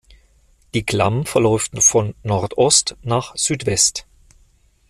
Die 0.73 0.81
Klamm 0.83 1.27
verläuft 1.27 1.73
von 1.83 2.15
Nordost 2.23 2.97
nach 3.03 3.35
Südwest. 3.37 4.07